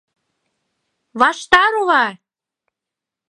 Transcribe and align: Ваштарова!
Ваштарова! 1.19 2.03